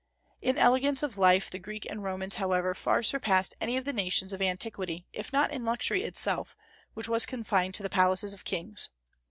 In 0.41 0.57
elegance 0.57 1.03
of 1.03 1.19
life 1.19 1.51
the 1.51 1.59
Greeks 1.59 1.85
and 1.87 2.03
Romans, 2.03 2.33
however, 2.33 2.73
far 2.73 3.03
surpassed 3.03 3.53
any 3.61 3.77
of 3.77 3.85
the 3.85 3.93
nations 3.93 4.33
of 4.33 4.41
antiquity, 4.41 5.05
if 5.13 5.31
not 5.31 5.51
in 5.51 5.63
luxury 5.63 6.01
itself, 6.01 6.57
which 6.95 7.07
was 7.07 7.27
confined 7.27 7.75
to 7.75 7.83
the 7.83 7.87
palaces 7.89 8.33
of 8.33 8.43
kings. 8.43 8.89